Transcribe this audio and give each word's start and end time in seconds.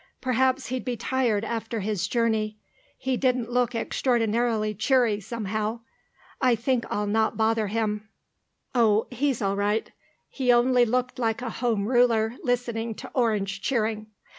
Perhaps 0.19 0.69
he'd 0.69 0.83
be 0.83 0.97
tired 0.97 1.45
after 1.45 1.81
his 1.81 2.07
journey. 2.07 2.57
He 2.97 3.17
didn't 3.17 3.51
look 3.51 3.75
extraordinarily 3.75 4.73
cheery, 4.73 5.19
somehow. 5.19 5.81
I 6.41 6.55
think 6.55 6.85
I'll 6.89 7.05
not 7.05 7.37
bother 7.37 7.67
him." 7.67 8.09
"Oh, 8.73 9.05
he's 9.11 9.43
all 9.43 9.55
right. 9.55 9.91
He 10.27 10.51
only 10.51 10.85
looked 10.85 11.19
like 11.19 11.43
a 11.43 11.51
Home 11.51 11.87
Ruler 11.87 12.33
listening 12.43 12.95
to 12.95 13.11
Orange 13.13 13.61
cheering. 13.61 14.07